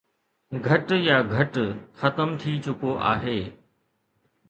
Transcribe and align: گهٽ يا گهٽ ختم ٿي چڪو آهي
گهٽ 0.65 0.87
يا 1.07 1.17
گهٽ 1.33 1.53
ختم 1.99 2.29
ٿي 2.41 2.53
چڪو 2.63 2.91
آهي 3.11 3.39